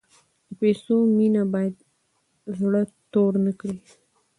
[0.47, 1.75] د پیسو مینه باید
[2.59, 2.81] زړه
[3.13, 3.77] تور نکړي.